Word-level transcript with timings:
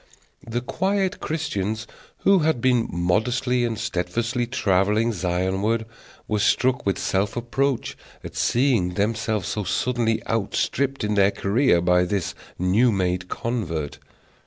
The 0.47 0.61
quiet 0.61 1.19
Christians 1.19 1.85
who 2.21 2.39
had 2.39 2.59
been 2.59 2.87
modestly 2.91 3.63
and 3.63 3.77
steadfastly 3.77 4.47
travelling 4.47 5.13
Zionward 5.13 5.85
were 6.27 6.39
struck 6.39 6.87
with 6.87 6.97
self 6.97 7.35
reproach 7.35 7.95
at 8.23 8.35
seeing 8.35 8.95
themselves 8.95 9.49
so 9.49 9.63
suddenly 9.63 10.25
outstripped 10.25 11.03
in 11.03 11.13
their 11.13 11.29
career 11.29 11.81
by 11.81 12.05
this 12.05 12.33
new 12.57 12.91
made 12.91 13.29
convert. 13.29 13.99